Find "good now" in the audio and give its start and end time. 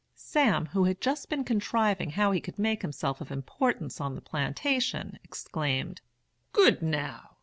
6.53-7.37